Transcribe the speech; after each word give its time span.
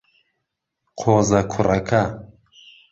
قۆزە 0.99 1.41
کوڕەکە. 1.51 2.03